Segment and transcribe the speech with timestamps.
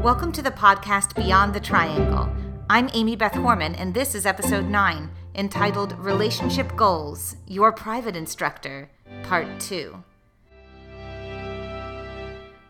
[0.00, 2.32] Welcome to the podcast Beyond the Triangle.
[2.70, 8.90] I'm Amy Beth Horman, and this is episode 9, entitled Relationship Goals Your Private Instructor,
[9.24, 10.02] Part 2.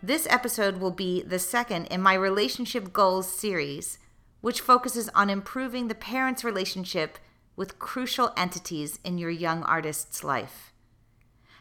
[0.03, 4.01] This episode will be the second in my Relationship Goals series,
[4.40, 7.17] which focuses on improving the parent's relationship
[7.54, 10.69] with crucial entities in your young artist's life.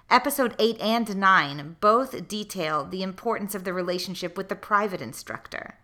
[0.09, 5.77] Episode 8 and 9 both detail the importance of the relationship with the private instructor.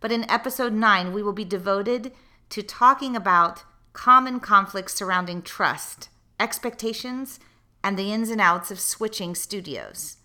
[0.00, 2.10] But in episode 9, we will be devoted
[2.48, 6.08] to talking about common conflicts surrounding trust,
[6.40, 7.38] expectations,
[7.84, 10.16] and the ins and outs of switching studios.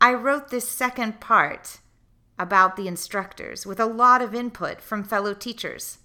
[0.00, 1.78] I wrote this second part
[2.36, 5.98] about the instructors with a lot of input from fellow teachers.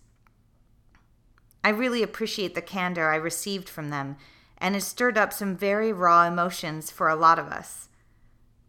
[1.63, 4.17] I really appreciate the candor I received from them
[4.57, 7.89] and has stirred up some very raw emotions for a lot of us.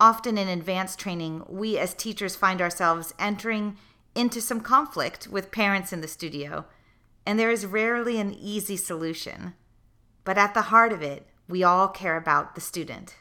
[0.00, 3.76] Often in advanced training, we as teachers find ourselves entering
[4.14, 6.66] into some conflict with parents in the studio,
[7.24, 9.54] and there is rarely an easy solution.
[10.24, 13.16] But at the heart of it, we all care about the student.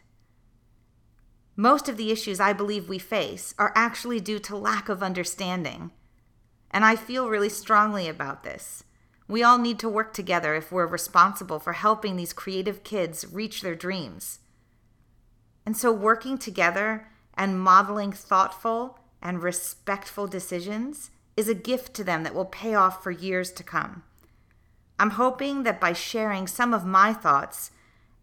[1.55, 5.91] Most of the issues I believe we face are actually due to lack of understanding.
[6.71, 8.84] And I feel really strongly about this.
[9.27, 13.61] We all need to work together if we're responsible for helping these creative kids reach
[13.61, 14.39] their dreams.
[15.65, 22.23] And so, working together and modeling thoughtful and respectful decisions is a gift to them
[22.23, 24.03] that will pay off for years to come.
[24.99, 27.71] I'm hoping that by sharing some of my thoughts,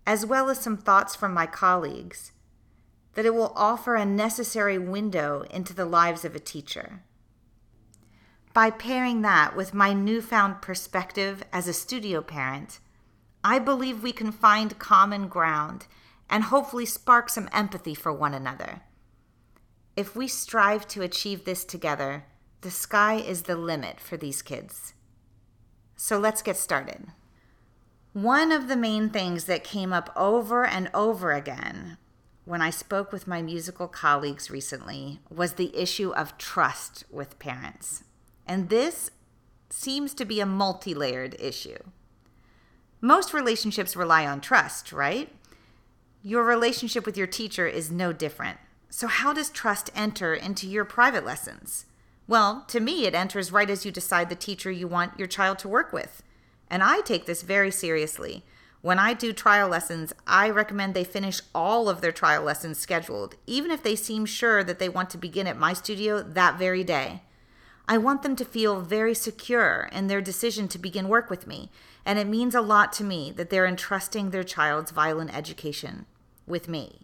[0.07, 2.33] as well as some thoughts from my colleagues,
[3.15, 7.03] that it will offer a necessary window into the lives of a teacher.
[8.55, 12.81] By pairing that with my newfound perspective as a studio parent,
[13.43, 15.87] I believe we can find common ground
[16.29, 18.83] and hopefully spark some empathy for one another.
[19.97, 22.25] If we strive to achieve this together,
[22.61, 24.95] the sky is the limit for these kids.
[25.97, 27.07] So let's get started.
[28.13, 31.97] One of the main things that came up over and over again
[32.45, 38.05] when I spoke with my musical colleagues recently was the issue of trust with parents.
[38.47, 39.11] And this
[39.71, 41.79] seems to be a multi layered issue.
[43.01, 45.29] Most relationships rely on trust, right?
[46.23, 48.59] Your relationship with your teacher is no different.
[48.91, 51.87] So, how does trust enter into your private lessons?
[52.29, 55.59] Well, to me, it enters right as you decide the teacher you want your child
[55.61, 56.23] to work with.
[56.71, 58.45] And I take this very seriously.
[58.83, 63.37] When I do trial lessons, I recommend they finish all of their trial lessons scheduled,
[63.47, 66.85] even if they seem sure that they want to begin at my studio that very
[66.85, 67.23] day.
[67.89, 71.71] I want them to feel very secure in their decision to begin work with me,
[72.05, 76.07] and it means a lot to me that they're entrusting their child's violin education
[76.47, 77.01] with me.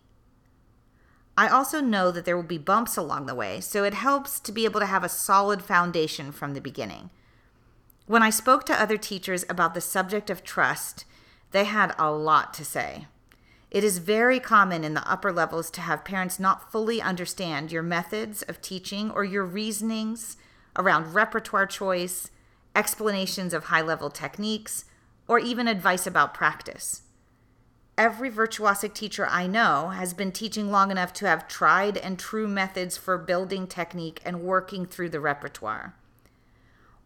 [1.36, 4.50] I also know that there will be bumps along the way, so it helps to
[4.52, 7.10] be able to have a solid foundation from the beginning.
[8.06, 11.04] When I spoke to other teachers about the subject of trust,
[11.52, 13.06] they had a lot to say.
[13.70, 17.82] It is very common in the upper levels to have parents not fully understand your
[17.82, 20.38] methods of teaching or your reasonings
[20.78, 22.30] around repertoire choice,
[22.74, 24.84] explanations of high level techniques,
[25.26, 27.02] or even advice about practice.
[27.98, 32.46] Every virtuosic teacher I know has been teaching long enough to have tried and true
[32.46, 35.96] methods for building technique and working through the repertoire.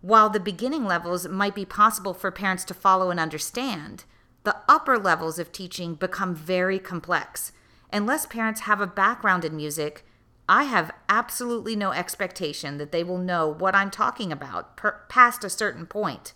[0.03, 4.05] While the beginning levels might be possible for parents to follow and understand,
[4.45, 7.53] the upper levels of teaching become very complex
[7.93, 10.05] unless parents have a background in music
[10.49, 15.45] I have absolutely no expectation that they will know what I'm talking about per- past
[15.45, 16.33] a certain point.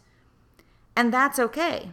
[0.94, 1.91] And that's okay.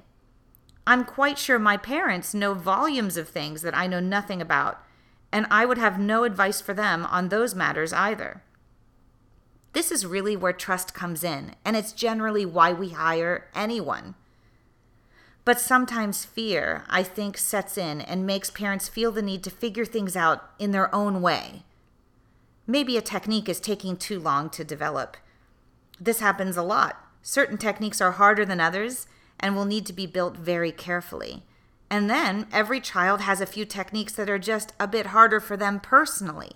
[0.85, 4.83] I'm quite sure my parents know volumes of things that I know nothing about,
[5.31, 8.43] and I would have no advice for them on those matters either.
[9.71, 14.13] This is really where trust comes in, and it's generally why we hire anyone.
[15.45, 19.85] But sometimes fear, I think, sets in and makes parents feel the need to figure
[19.85, 21.63] things out in their own way
[22.65, 25.17] Maybe a technique is taking too long to develop.
[25.99, 26.97] This happens a lot.
[27.21, 29.07] Certain techniques are harder than others
[29.39, 31.43] and will need to be built very carefully.
[31.89, 35.55] And then every child has a few techniques that are just a bit harder for
[35.55, 36.53] them personally.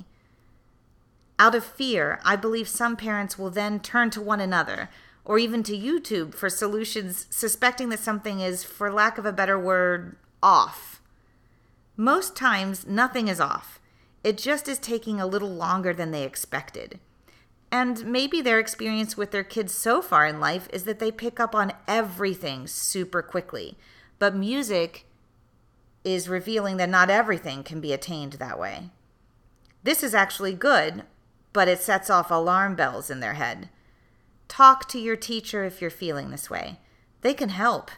[1.38, 4.90] Out of fear, I believe some parents will then turn to one another
[5.24, 9.60] or even to YouTube for solutions, suspecting that something is, for lack of a better
[9.60, 11.02] word, off.
[11.98, 13.80] Most times, nothing is off.
[14.24, 17.00] It just is taking a little longer than they expected.
[17.72, 21.40] And maybe their experience with their kids so far in life is that they pick
[21.40, 23.78] up on everything super quickly.
[24.20, 25.06] But music
[26.04, 28.90] is revealing that not everything can be attained that way.
[29.84, 31.04] This is actually good,
[31.54, 33.70] but it sets off alarm bells in their head.
[34.48, 36.80] Talk to your teacher if you're feeling this way.
[37.22, 37.92] They can help.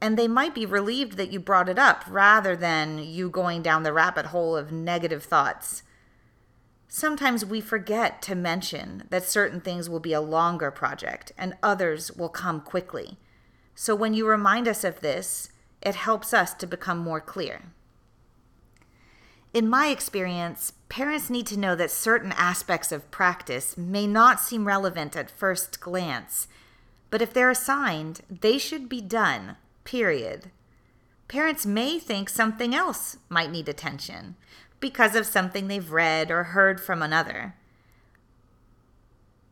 [0.00, 3.82] And they might be relieved that you brought it up rather than you going down
[3.82, 5.82] the rabbit hole of negative thoughts.
[6.88, 12.10] Sometimes we forget to mention that certain things will be a longer project and others
[12.10, 13.18] will come quickly.
[13.74, 15.50] So when you remind us of this,
[15.82, 17.62] it helps us to become more clear.
[19.52, 24.66] In my experience, parents need to know that certain aspects of practice may not seem
[24.66, 26.46] relevant at first glance,
[27.10, 30.50] but if they're assigned, they should be done, period.
[31.28, 34.36] Parents may think something else might need attention,
[34.80, 37.54] because of something they've read or heard from another.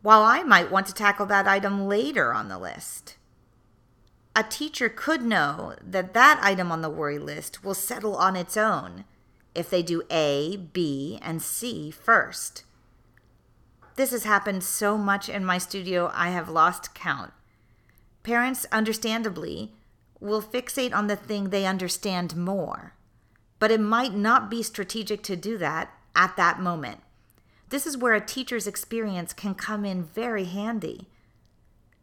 [0.02, 3.16] While I might want to tackle that item later on the list.
[4.34, 8.56] A teacher could know that that item on the worry list will settle on its
[8.56, 9.04] own
[9.54, 12.64] if they do A, B, and C first.
[13.96, 17.32] This has happened so much in my studio, I have lost count.
[18.22, 19.72] Parents, understandably,
[20.20, 22.94] will fixate on the thing they understand more
[23.59, 27.00] but it might not be strategic to do that at that moment.
[27.70, 31.09] This is where a teacher's experience can come in very handy.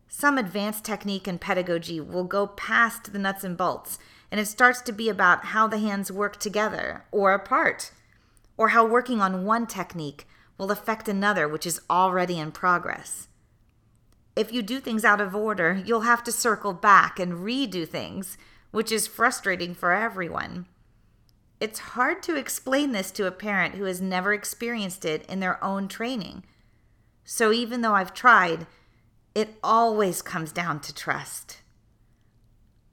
[0.08, 3.98] Some advanced technique and pedagogy will go past the nuts and bolts,
[4.32, 7.92] and it starts to be about how the hands work together or apart,
[8.58, 10.28] or how working on one technique
[10.58, 13.28] will affect another which is already in progress.
[14.36, 18.38] If you do things out of order, you'll have to circle back and redo things,
[18.72, 20.66] which is frustrating for everyone.
[21.62, 25.64] It's hard to explain this to a parent who has never experienced it in their
[25.64, 26.44] own training.
[27.24, 28.68] So even though I've tried,
[29.34, 31.62] it always comes down to trust.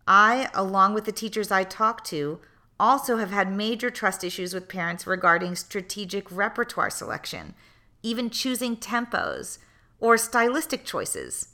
[0.07, 2.41] I, along with the teachers I talk to,
[2.79, 7.55] also have had major trust issues with parents regarding strategic repertoire selection,
[8.03, 9.59] even choosing tempos
[10.03, 11.49] or stylistic choices.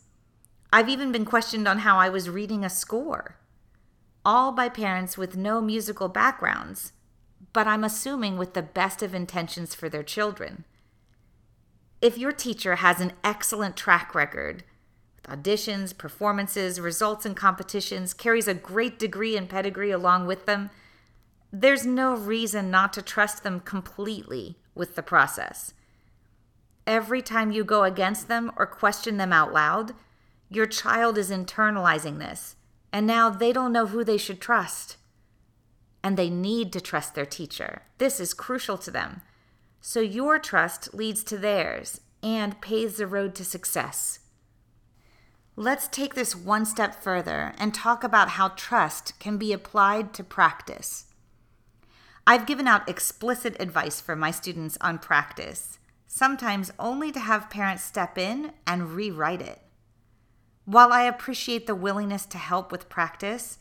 [0.72, 3.36] I've even been questioned on how I was reading a score,
[4.24, 6.92] all by parents with no musical backgrounds
[7.52, 10.64] but I'm assuming with the best of intentions for their children.
[12.00, 14.64] If your teacher has an excellent track record
[15.16, 20.70] with auditions, performances, results in competitions, carries a great degree and pedigree along with them,
[21.52, 25.72] there's no reason not to trust them completely with the process.
[26.88, 29.93] Every time you go against them or question them out loud,
[30.49, 32.56] your child is internalizing this,
[32.93, 34.96] and now they don't know who they should trust
[36.02, 37.82] and they need to trust their teacher.
[37.99, 39.20] This is crucial to them.
[39.81, 44.20] So your trust leads to theirs and paves the road to success.
[45.56, 50.25] Let's take this one step further and talk about how trust can be applied to
[50.25, 51.06] practice.
[52.26, 57.84] I've given out explicit advice for my students on practice, sometimes only to have parents
[57.84, 59.60] step in and rewrite it.
[60.64, 63.58] While I appreciate the willingness to help with practice,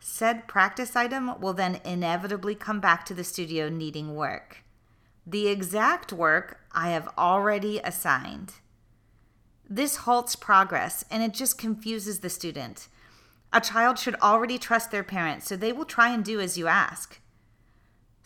[0.00, 4.58] Said practice item will then inevitably come back to the studio needing work.
[5.26, 8.54] The exact work I have already assigned.
[9.68, 12.88] This halts progress and it just confuses the student.
[13.52, 16.66] A child should already trust their parents, so they will try and do as you
[16.66, 17.20] ask.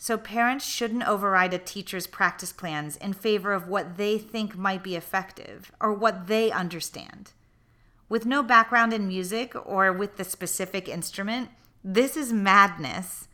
[0.03, 4.83] So, parents shouldn't override a teacher's practice plans in favor of what they think might
[4.83, 7.31] be effective or what they understand.
[8.09, 11.51] With no background in music or with the specific instrument,
[11.85, 13.29] this is madness.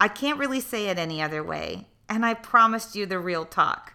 [0.00, 3.92] I can't really say it any other way, and I promised you the real talk.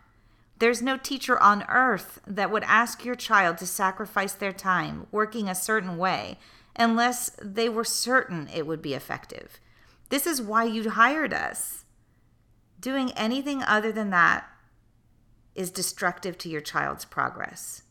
[0.60, 5.50] There's no teacher on earth that would ask your child to sacrifice their time working
[5.50, 6.38] a certain way
[6.76, 9.60] unless they were certain it would be effective.
[10.10, 11.86] This is why you hired us.
[12.80, 14.48] Doing anything other than that
[15.56, 17.84] is destructive to your child's progress.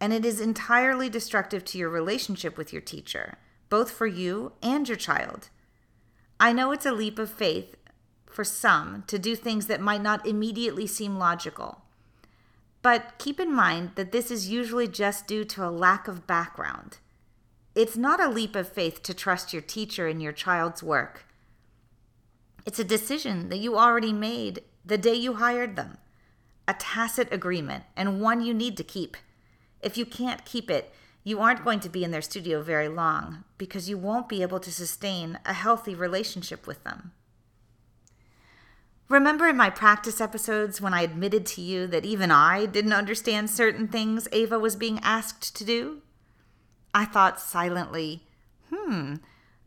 [0.00, 3.38] And it is entirely destructive to your relationship with your teacher
[3.68, 5.48] both for you and your child.
[6.38, 7.76] I know it's a leap of faith
[8.26, 11.82] for some to do things that might not immediately seem logical.
[12.82, 16.98] But keep in mind that this is usually just due to a lack of background.
[17.74, 21.24] It's not a leap of faith to trust your teacher in your child's work.
[22.66, 25.98] It's a decision that you already made the day you hired them,
[26.66, 29.16] a tacit agreement, and one you need to keep.
[29.80, 30.92] If you can't keep it,
[31.22, 34.58] you aren't going to be in their studio very long because you won't be able
[34.60, 37.12] to sustain a healthy relationship with them.
[39.08, 43.48] Remember in my practice episodes when I admitted to you that even I didn't understand
[43.48, 46.02] certain things Ava was being asked to do?
[46.92, 48.24] I thought silently,
[48.74, 49.16] hmm,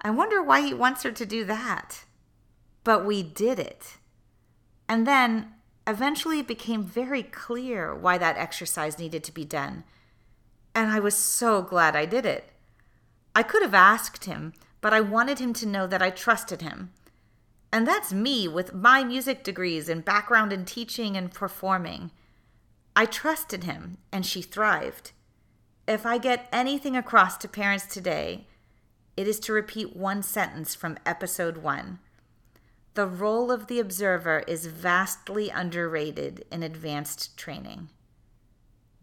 [0.01, 2.03] I wonder why he wants her to do that.
[2.89, 3.98] But we did it.
[4.88, 5.53] And then,
[5.86, 9.84] eventually it became very clear why that exercise needed to be done.
[10.74, 12.50] And I was so glad I did it.
[13.36, 16.89] I could have asked him, but I wanted him to know that I trusted him.
[17.72, 22.10] And that's me with my music degrees and background in teaching and performing.
[22.96, 25.12] I trusted him, and she thrived.
[25.88, 28.48] If I get anything across to parents today,
[29.15, 32.00] it is to repeat one sentence from episode one.
[32.93, 37.89] The role of the observer is vastly underrated in advanced training.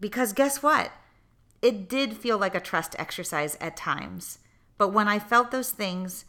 [0.01, 0.93] Because guess what?
[1.63, 4.39] It did feel like a trust exercise at times.
[4.79, 6.25] But when I felt those things,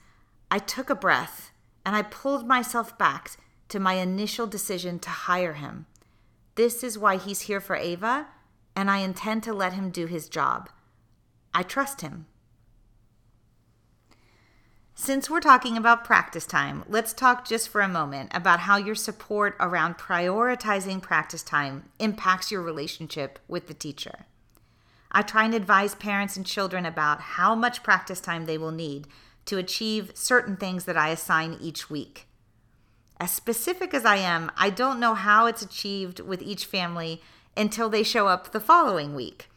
[0.49, 1.51] I took a breath
[1.85, 3.31] and I pulled myself back
[3.69, 5.85] to my initial decision to hire him.
[6.55, 8.27] This is why he's here for Ava,
[8.75, 10.69] and I intend to let him do his job.
[11.53, 12.27] I trust him.
[14.99, 18.95] Since we're talking about practice time, let's talk just for a moment about how your
[18.95, 24.25] support around prioritizing practice time impacts your relationship with the teacher.
[25.11, 29.05] I try and advise parents and children about how much practice time they will need
[29.45, 32.25] to achieve certain things that I assign each week.
[33.19, 37.21] As specific as I am, I don't know how it's achieved with each family
[37.55, 39.47] until they show up the following week.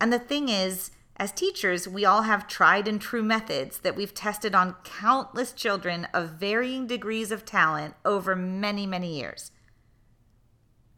[0.00, 4.12] And the thing is, as teachers, we all have tried and true methods that we've
[4.12, 9.50] tested on countless children of varying degrees of talent over many, many years.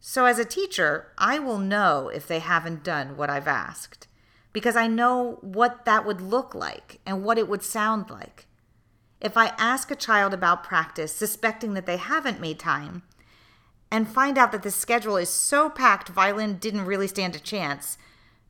[0.01, 4.07] So, as a teacher, I will know if they haven't done what I've asked
[4.51, 8.47] because I know what that would look like and what it would sound like.
[9.21, 13.03] If I ask a child about practice, suspecting that they haven't made time,
[13.91, 17.97] and find out that the schedule is so packed violin didn't really stand a chance,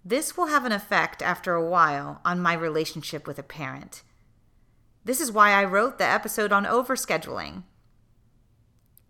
[0.10, 4.02] this will have an effect after a while on my relationship with a parent.
[5.06, 7.62] This is why I wrote the episode on overscheduling.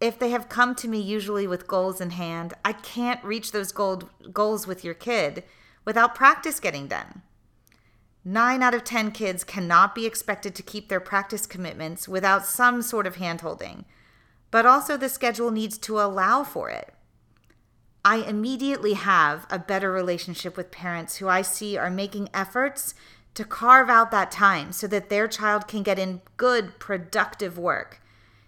[0.02, 3.72] If they have come to me usually with goals in hand, I can't reach those
[3.72, 5.44] goal, goals with your kid
[5.86, 7.22] without practice getting done.
[8.26, 12.82] Nine out of 10 kids cannot be expected to keep their practice commitments without some
[12.82, 13.86] sort of handholding,
[14.52, 16.94] but also the schedule needs to allow for it.
[18.04, 22.94] I immediately have a better relationship with parents who I see are making efforts
[23.34, 28.02] to carve out that time so that their child can get in good, productive work.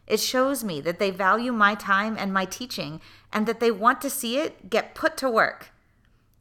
[0.07, 2.99] It shows me that they value my time and my teaching
[3.31, 5.71] and that they want to see it get put to work.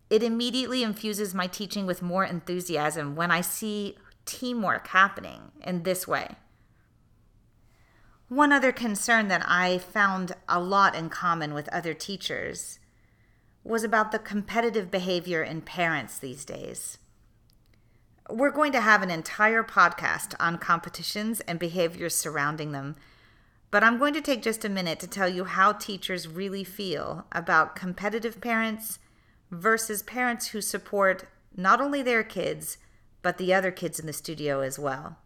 [0.09, 6.09] It immediately infuses my teaching with more enthusiasm when I see teamwork happening in this
[6.09, 6.31] way.
[8.29, 12.80] One other concern that I found a lot in common with other teachers
[13.63, 16.99] was about the competitive behavior in parents these days.
[18.29, 22.97] We're going to have an entire podcast on competitions and behaviors surrounding them,
[23.71, 27.27] but I'm going to take just a minute to tell you how teachers really feel
[27.33, 28.99] about competitive parents
[29.51, 32.79] versus parents who support not only their kids,
[33.23, 35.19] but the other kids in the studio as well.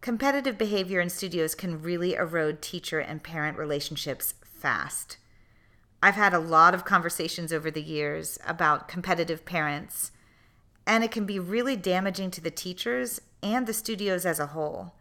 [0.00, 5.16] Competitive behavior in studios can really erode teacher and parent relationships fast.
[6.02, 10.12] I've had a lot of conversations over the years about competitive parents,
[10.86, 14.94] and it can be really damaging to the teachers and the studios as a whole.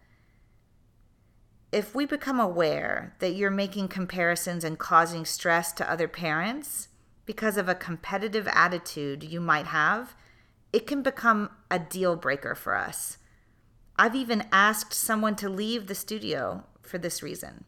[1.71, 6.87] If we become aware that you're making comparisons and causing stress to other parents
[7.25, 10.15] because of a competitive attitude you might have,
[10.73, 13.17] it can become a deal breaker for us.
[13.97, 17.65] I've even asked someone to leave the studio for this reason.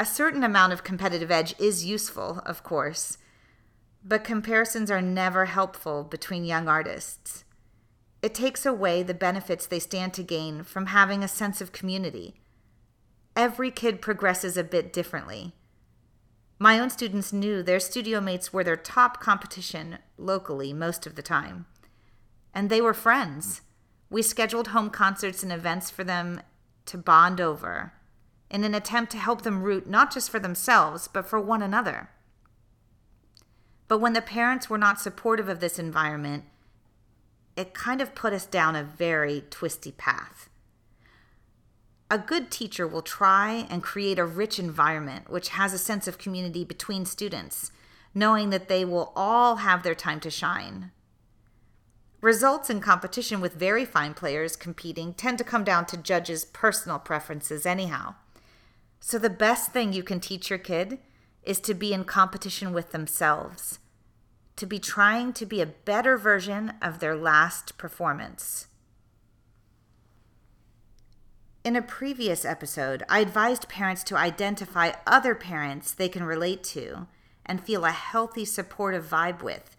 [0.00, 3.18] A certain amount of competitive edge is useful, of course,
[4.04, 7.44] but comparisons are never helpful between young artists.
[8.22, 12.36] It takes away the benefits they stand to gain from having a sense of community.
[13.34, 15.52] Every kid progresses a bit differently.
[16.60, 21.22] My own students knew their studio mates were their top competition locally most of the
[21.22, 21.66] time.
[22.54, 23.62] And they were friends.
[24.10, 26.40] We scheduled home concerts and events for them
[26.86, 27.94] to bond over
[28.50, 32.10] in an attempt to help them root not just for themselves, but for one another.
[33.88, 36.44] But when the parents were not supportive of this environment,
[37.56, 40.48] it kind of put us down a very twisty path.
[42.10, 46.16] A good teacher will try and create a rich environment which has a sense of
[46.16, 47.70] community between students,
[48.14, 50.90] knowing that they will all have their time to shine.
[52.20, 56.98] Results in competition with very fine players competing tend to come down to judges' personal
[56.98, 58.14] preferences, anyhow.
[59.00, 60.98] So, the best thing you can teach your kid
[61.42, 63.78] is to be in competition with themselves,
[64.56, 68.66] to be trying to be a better version of their last performance.
[71.64, 77.06] In a previous episode, I advised parents to identify other parents they can relate to
[77.44, 79.76] and feel a healthy, supportive vibe with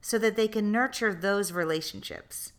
[0.00, 2.52] so that they can nurture those relationships.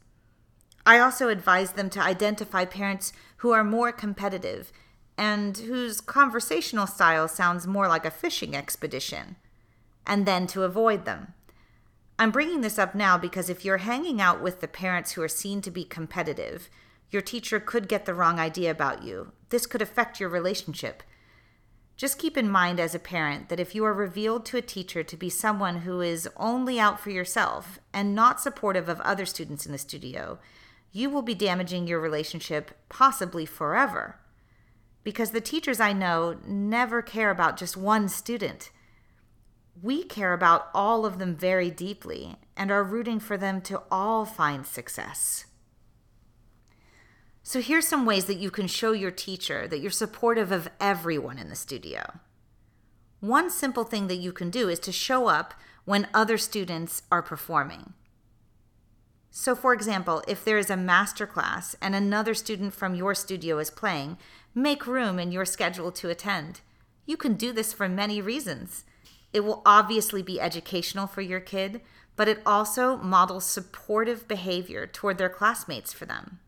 [0.85, 4.71] I also advise them to identify parents who are more competitive
[5.17, 9.35] and whose conversational style sounds more like a fishing expedition,
[10.05, 11.33] and then to avoid them.
[12.17, 15.27] I'm bringing this up now because if you're hanging out with the parents who are
[15.27, 16.69] seen to be competitive,
[17.09, 19.31] your teacher could get the wrong idea about you.
[19.49, 21.03] This could affect your relationship.
[21.97, 25.03] Just keep in mind as a parent that if you are revealed to a teacher
[25.03, 29.65] to be someone who is only out for yourself and not supportive of other students
[29.65, 30.39] in the studio,
[30.91, 34.20] you will be damaging your relationship possibly forever.
[35.03, 38.69] Because the teachers I know never care about just one student.
[39.81, 44.25] We care about all of them very deeply and are rooting for them to all
[44.25, 45.45] find success.
[47.43, 51.39] So, here's some ways that you can show your teacher that you're supportive of everyone
[51.39, 52.19] in the studio.
[53.19, 55.55] One simple thing that you can do is to show up
[55.85, 57.93] when other students are performing.
[59.31, 63.59] So, for example, if there is a master class and another student from your studio
[63.59, 64.17] is playing,
[64.53, 66.61] make room in your schedule to attend.
[67.05, 68.85] You can do this for many reasons.
[69.33, 71.81] It will obviously be educational for your kid,
[72.15, 76.39] but it also models supportive behavior toward their classmates for them.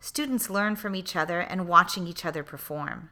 [0.00, 3.10] Students learn from each other and watching each other perform.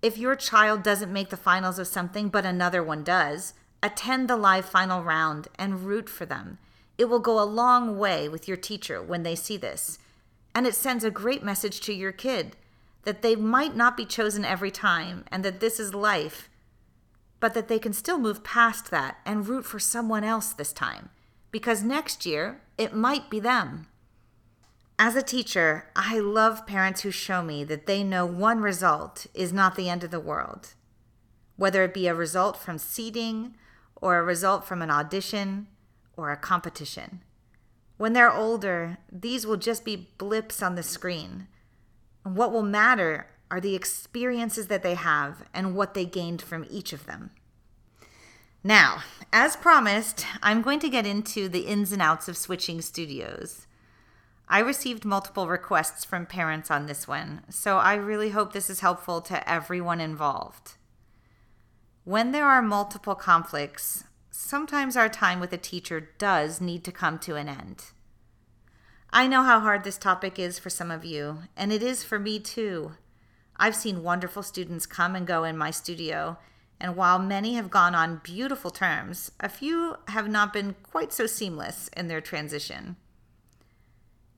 [0.00, 4.36] If your child doesn't make the finals of something but another one does, attend the
[4.36, 6.58] live final round and root for them
[6.96, 9.98] it will go a long way with your teacher when they see this.
[10.54, 12.56] And it sends a great message to your kid
[13.02, 16.48] that they might not be chosen every time and that this is life,
[17.40, 21.10] but that they can still move past that and root for someone else this time
[21.50, 23.86] because next year it might be them.
[24.98, 29.52] As a teacher, I love parents who show me that they know one result is
[29.52, 30.74] not the end of the world.
[31.56, 33.54] Whether it be a result from seating
[33.94, 35.68] or a result from an audition
[36.16, 37.22] or a competition.
[37.96, 41.48] When they're older, these will just be blips on the screen.
[42.24, 46.66] And what will matter are the experiences that they have and what they gained from
[46.68, 47.30] each of them.
[48.64, 49.02] Now,
[49.32, 53.66] as promised, I'm going to get into the ins and outs of switching studios.
[54.48, 58.80] I received multiple requests from parents on this one, so I really hope this is
[58.80, 60.74] helpful to everyone involved.
[62.04, 64.04] When there are multiple conflicts,
[64.36, 67.84] sometimes our time with a teacher does need to come to an end.
[69.10, 72.18] I know how hard this topic is for some of you, and it is for
[72.18, 72.94] me too.
[73.56, 76.36] I've seen wonderful students come and go in my studio,
[76.80, 81.26] and while many have gone on beautiful terms, a few have not been quite so
[81.26, 82.96] seamless in their transition.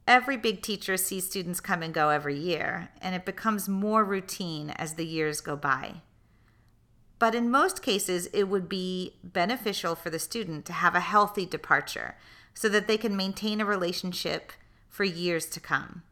[0.07, 4.71] Every big teacher sees students come and go every year, and it becomes more routine
[4.77, 6.03] as the years go by.
[7.19, 11.47] But in most cases, it would be beneficial for the student to have a healthy
[11.47, 12.17] departure
[12.53, 14.53] so that they can maintain a relationship
[14.89, 16.03] for years to come.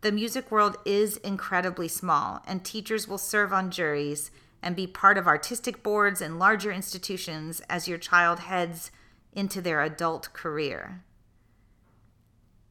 [0.00, 4.30] The music world is incredibly small, and teachers will serve on juries
[4.62, 8.90] and be part of artistic boards and larger institutions as your child heads
[9.32, 11.02] into their adult career.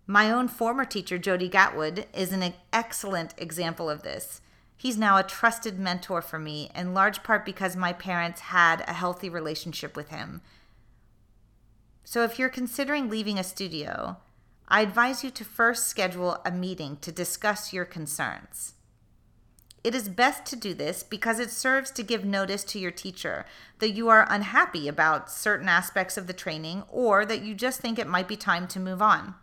[0.05, 4.41] My own former teacher, Jody Gatwood, is an excellent example of this.
[4.77, 8.93] He's now a trusted mentor for me, in large part because my parents had a
[8.93, 10.41] healthy relationship with him.
[12.03, 14.17] So, if you're considering leaving a studio,
[14.69, 18.75] I advise you to first schedule a meeting to discuss your concerns.
[19.83, 23.45] It is best to do this because it serves to give notice to your teacher
[23.79, 27.97] that you are unhappy about certain aspects of the training or that you just think
[27.97, 29.35] it might be time to move on.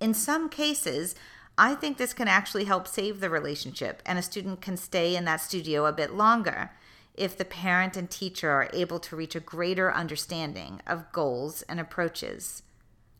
[0.00, 1.14] In some cases,
[1.58, 5.24] I think this can actually help save the relationship, and a student can stay in
[5.26, 6.70] that studio a bit longer
[7.14, 11.78] if the parent and teacher are able to reach a greater understanding of goals and
[11.78, 12.62] approaches.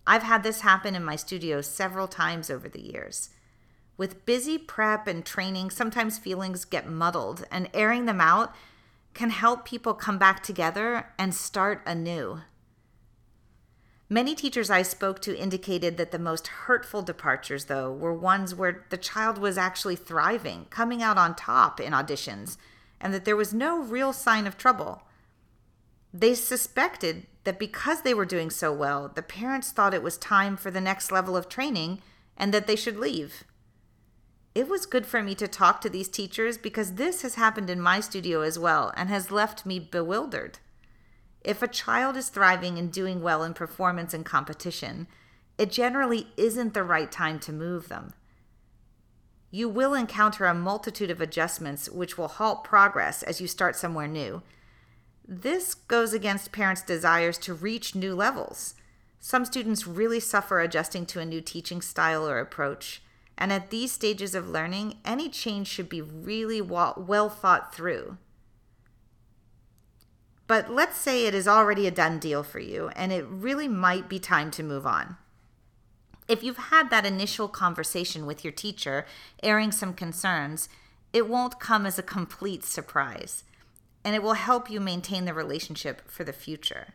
[0.07, 3.31] I've had this happen in my studio several times over the years.
[3.97, 8.55] With busy prep and training, sometimes feelings get muddled, and airing them out
[9.13, 12.41] can help people come back together and start anew.
[14.13, 18.85] Many teachers I spoke to indicated that the most hurtful departures, though, were ones where
[18.91, 22.57] the child was actually thriving, coming out on top in auditions,
[23.01, 25.05] and that there was no real sign of trouble.
[26.13, 30.57] They suspected that because they were doing so well, the parents thought it was time
[30.57, 32.03] for the next level of training
[32.37, 33.45] and that they should leave.
[34.57, 37.81] It was good for me to talk to these teachers because this has happened in
[37.81, 40.59] my studio as well and has left me bewildered.
[41.43, 45.07] If a child is thriving and doing well in performance and competition,
[45.57, 48.13] it generally isn't the right time to move them.
[49.51, 54.07] You will encounter a multitude of adjustments which will halt progress as you start somewhere
[54.07, 54.43] new.
[55.27, 58.75] This goes against parents' desires to reach new levels.
[59.19, 63.03] Some students really suffer adjusting to a new teaching style or approach.
[63.37, 68.19] And at these stages of learning, any change should be really well thought through.
[70.51, 74.09] But let's say it is already a done deal for you and it really might
[74.09, 75.17] be time to move on.
[76.27, 79.07] If you've had that initial conversation with your teacher,
[79.45, 80.69] airing some concerns,
[81.13, 83.45] it won't come as a complete surprise,
[84.03, 86.95] and it will help you maintain the relationship for the future.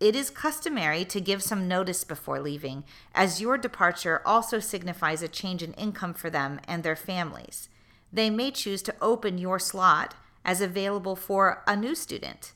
[0.00, 5.28] It is customary to give some notice before leaving, as your departure also signifies a
[5.28, 7.68] change in income for them and their families.
[8.10, 12.52] They may choose to open your slot as available for a new student.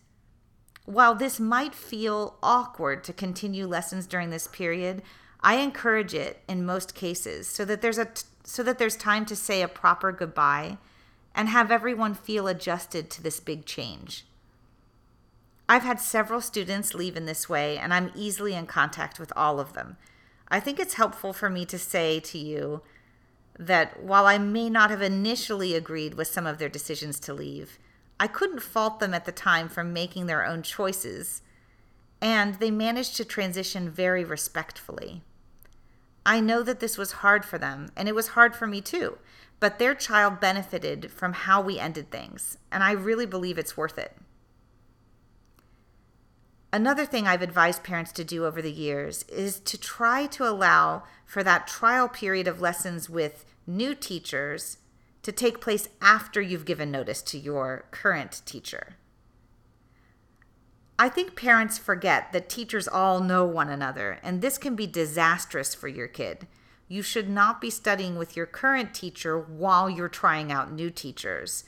[0.84, 5.02] While this might feel awkward to continue lessons during this period,
[5.40, 8.08] I encourage it in most cases so that there's a
[8.42, 10.78] so that there's time to say a proper goodbye
[11.34, 14.24] and have everyone feel adjusted to this big change.
[15.68, 19.60] I've had several students leave in this way and I'm easily in contact with all
[19.60, 19.98] of them.
[20.48, 22.80] I think it's helpful for me to say to you
[23.58, 27.78] that while I may not have initially agreed with some of their decisions to leave,
[28.20, 31.42] I couldn't fault them at the time for making their own choices,
[32.20, 35.22] and they managed to transition very respectfully.
[36.24, 39.18] I know that this was hard for them, and it was hard for me too,
[39.60, 43.98] but their child benefited from how we ended things, and I really believe it's worth
[43.98, 44.16] it.
[46.72, 51.04] Another thing I've advised parents to do over the years is to try to allow
[51.24, 54.76] for that trial period of lessons with new teachers
[55.22, 58.96] to take place after you've given notice to your current teacher.
[60.98, 65.74] I think parents forget that teachers all know one another, and this can be disastrous
[65.74, 66.46] for your kid.
[66.86, 71.64] You should not be studying with your current teacher while you're trying out new teachers,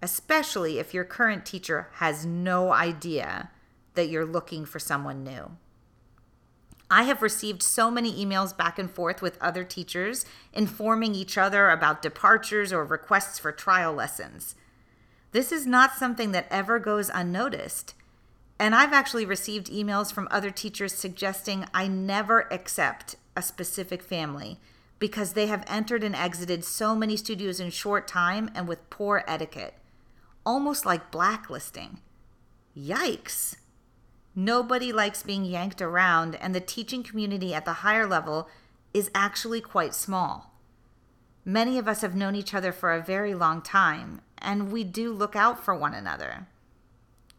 [0.00, 3.50] especially if your current teacher has no idea
[3.94, 5.56] that you're looking for someone new.
[6.90, 11.70] I have received so many emails back and forth with other teachers informing each other
[11.70, 14.56] about departures or requests for trial lessons.
[15.32, 17.94] This is not something that ever goes unnoticed.
[18.58, 24.60] And I've actually received emails from other teachers suggesting I never accept a specific family
[24.98, 29.24] because they have entered and exited so many studios in short time and with poor
[29.26, 29.74] etiquette,
[30.44, 32.00] almost like blacklisting.
[32.76, 33.56] Yikes!
[34.34, 38.48] Nobody likes being yanked around, and the teaching community at the higher level
[38.94, 40.54] is actually quite small.
[41.44, 45.12] Many of us have known each other for a very long time, and we do
[45.12, 46.46] look out for one another.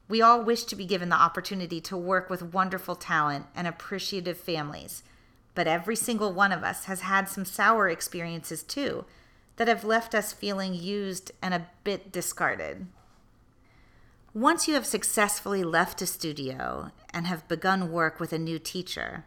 [0.09, 4.37] We all wish to be given the opportunity to work with wonderful talent and appreciative
[4.37, 5.01] families,
[5.55, 9.05] but every single one of us has had some sour experiences too
[9.55, 12.87] that have left us feeling used and a bit discarded.
[14.33, 19.25] Once you have successfully left a studio and have begun work with a new teacher,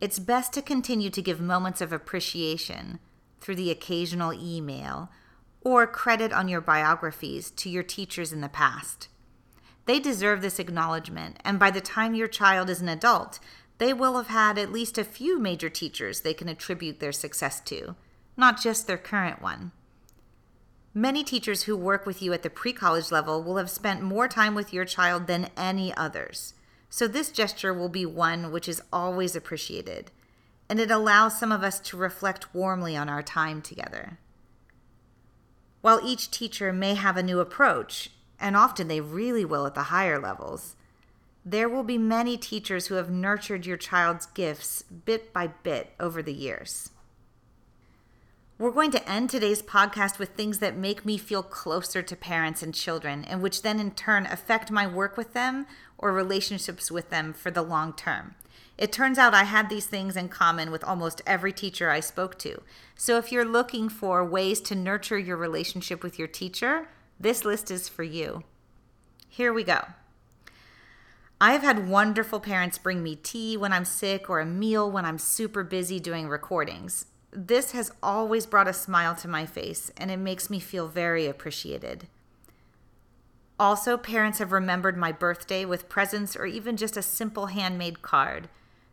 [0.00, 3.00] it's best to continue to give moments of appreciation
[3.40, 5.10] through the occasional email
[5.62, 9.08] or credit on your biographies to your teachers in the past.
[9.86, 13.40] They deserve this acknowledgement, and by the time your child is an adult,
[13.78, 17.60] they will have had at least a few major teachers they can attribute their success
[17.62, 17.96] to,
[18.36, 19.72] not just their current one.
[20.94, 24.26] Many teachers who work with you at the pre college level will have spent more
[24.26, 26.54] time with your child than any others.
[26.90, 30.10] So, this gesture will be one which is always appreciated,
[30.68, 34.18] and it allows some of us to reflect warmly on our time together.
[35.82, 39.84] While each teacher may have a new approach, and often they really will at the
[39.84, 40.74] higher levels.
[41.44, 46.22] There will be many teachers who have nurtured your child's gifts bit by bit over
[46.22, 46.90] the years.
[48.60, 52.60] We're going to end today's podcast with things that make me feel closer to parents
[52.60, 55.64] and children, and which then in turn affect my work with them
[55.96, 58.34] or relationships with them for the long term.
[58.76, 62.36] It turns out I had these things in common with almost every teacher I spoke
[62.40, 62.60] to.
[62.96, 66.88] So if you're looking for ways to nurture your relationship with your teacher,
[67.20, 68.42] this list is for you.
[69.28, 69.84] Here we go.
[71.40, 75.04] I have had wonderful parents bring me tea when I'm sick or a meal when
[75.04, 77.06] I'm super busy doing recordings.
[77.30, 81.26] This has always brought a smile to my face and it makes me feel very
[81.26, 82.06] appreciated.
[83.60, 88.48] Also, parents have remembered my birthday with presents or even just a simple handmade card.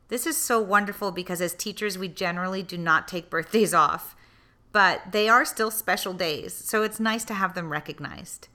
[0.07, 4.15] This is so wonderful because as teachers, we generally do not take birthdays off
[4.75, 8.49] but they are still special days, so it's nice to have them recognized.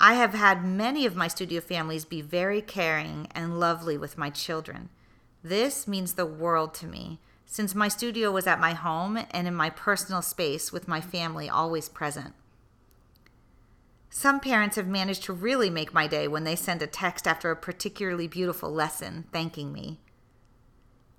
[0.00, 4.30] I have had many of my studio families be very caring and lovely with my
[4.30, 4.88] children.
[5.42, 7.20] This means the world to me.
[7.46, 11.48] Since my studio was at my home and in my personal space with my family
[11.48, 12.34] always present.
[14.10, 17.50] Some parents have managed to really make my day when they send a text after
[17.50, 20.00] a particularly beautiful lesson thanking me.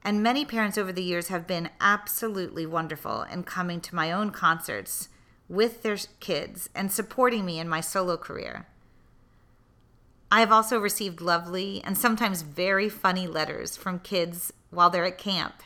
[0.04, 4.32] And many parents over the years have been absolutely wonderful in coming to my own
[4.32, 5.10] concerts
[5.50, 8.68] with their kids and supporting me in my solo career.
[10.32, 15.18] I have also received lovely and sometimes very funny letters from kids while they're at
[15.18, 15.64] camp,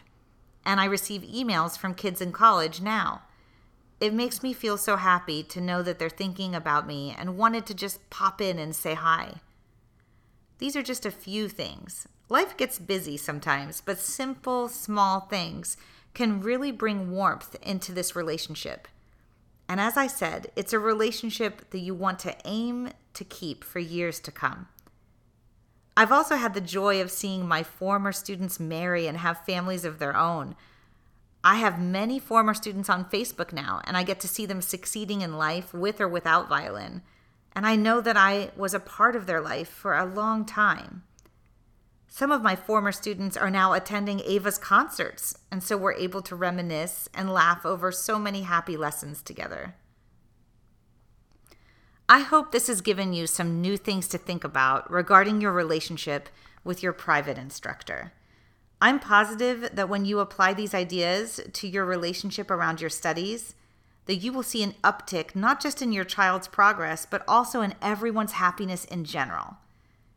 [0.66, 3.24] and I receive emails from kids in college now.
[4.00, 7.66] It makes me feel so happy to know that they're thinking about me and wanted
[7.68, 9.36] to just pop in and say hi.
[10.58, 12.08] These are just a few things.
[12.30, 15.78] Life gets busy sometimes, but simple, small things
[16.14, 18.88] can really bring warmth into this relationship.
[19.68, 23.80] And as I said, it's a relationship that you want to aim to keep for
[23.80, 24.68] years to come.
[25.98, 30.00] I've also had the joy of seeing my former students marry and have families of
[30.00, 30.56] their own.
[31.44, 35.22] I have many former students on Facebook now, and I get to see them succeeding
[35.22, 37.02] in life with or without violin.
[37.54, 41.04] And I know that I was a part of their life for a long time.
[42.08, 46.36] Some of my former students are now attending Ava's concerts, and so we're able to
[46.36, 49.76] reminisce and laugh over so many happy lessons together.
[52.12, 56.28] I hope this has given you some new things to think about regarding your relationship
[56.62, 58.12] with your private instructor.
[58.82, 63.56] I'm positive that when you apply these ideas to your relationship around your studies,
[64.08, 67.76] that you will see an uptick not just in your child's progress, but also in
[67.82, 69.56] everyone's happiness in general.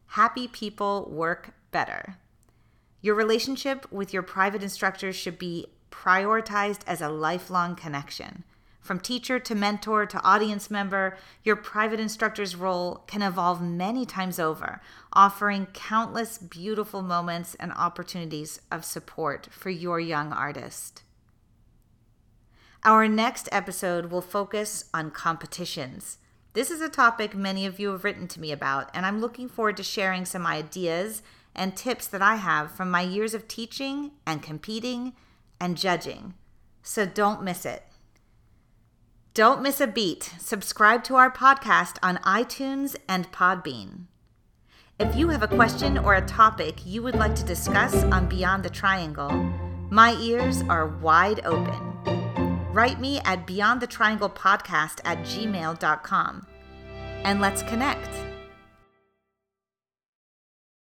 [0.09, 2.17] Happy people work better.
[3.03, 8.43] Your relationship with your private instructors should be prioritized as a lifelong connection.
[8.85, 14.39] From teacher to mentor to audience member, your private instructor's role can evolve many times
[14.39, 14.83] over,
[15.15, 21.03] offering countless beautiful moments and opportunities of support for your young artist.
[22.85, 26.19] Our next episode will focus on competitions.
[26.53, 29.49] This is a topic many of you have written to me about, and I'm looking
[29.49, 31.23] forward to sharing some ideas
[31.55, 35.15] and tips that I have from my years of teaching and competing
[35.59, 36.35] and judging.
[36.83, 37.83] So don't miss it.
[39.35, 40.33] Don't miss a beat.
[40.39, 44.05] Subscribe to our podcast on iTunes and Podbean.
[45.01, 48.65] If you have a question or a topic you would like to discuss on Beyond
[48.65, 49.33] the Triangle,
[49.91, 51.99] my ears are wide open.
[52.73, 56.47] Write me at beyondthetrianglepodcast at gmail.com
[57.25, 58.34] and let's connect.